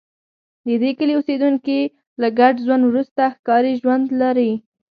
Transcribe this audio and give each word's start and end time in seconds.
د 0.67 0.69
دې 0.81 0.91
کلي 0.97 1.13
اوسېدونکي 1.15 1.79
له 2.21 2.27
ګډ 2.39 2.53
ژوند 2.65 2.83
وروسته 2.85 3.21
ښکاري 3.35 3.73
ژوند 3.81 4.03
درلود 4.21 4.57